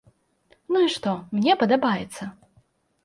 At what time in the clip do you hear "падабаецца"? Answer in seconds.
1.65-2.23